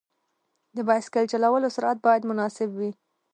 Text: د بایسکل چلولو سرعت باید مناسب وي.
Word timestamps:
د 0.75 0.77
بایسکل 0.87 1.25
چلولو 1.33 1.67
سرعت 1.75 1.97
باید 2.05 2.27
مناسب 2.29 2.69
وي. 2.79 2.91